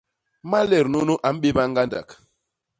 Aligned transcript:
Malét 0.49 0.87
nunu 0.91 1.13
a 1.27 1.29
mbéba 1.35 1.63
ñgandak. 1.69 2.07